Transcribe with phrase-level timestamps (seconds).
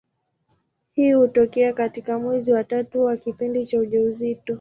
[0.93, 4.43] Hii hutokea katika mwezi wa tatu wa kipindi cha ujauzito.